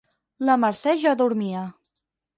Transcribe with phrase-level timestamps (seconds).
[0.49, 1.63] La Mercè ja dormia.